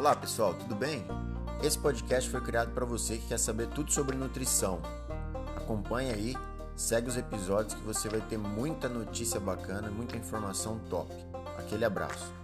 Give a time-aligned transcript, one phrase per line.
[0.00, 1.04] Olá pessoal, tudo bem?
[1.62, 4.80] Esse podcast foi criado para você que quer saber tudo sobre nutrição.
[5.54, 6.36] Acompanhe aí,
[6.74, 11.14] segue os episódios que você vai ter muita notícia bacana, muita informação top.
[11.58, 12.39] Aquele abraço.